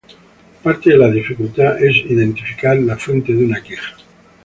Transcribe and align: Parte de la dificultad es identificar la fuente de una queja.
Parte 0.63 0.89
de 0.89 0.97
la 0.97 1.11
dificultad 1.11 1.79
es 1.79 1.95
identificar 2.09 2.75
la 2.75 2.97
fuente 2.97 3.33
de 3.35 3.45
una 3.45 3.61
queja. 3.61 3.95